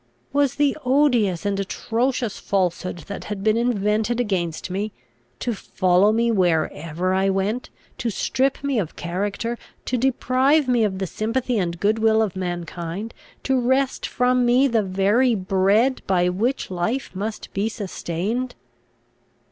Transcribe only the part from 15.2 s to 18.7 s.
bread by which life must be sustained?